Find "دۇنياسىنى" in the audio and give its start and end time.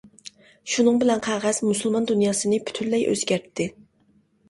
2.15-2.63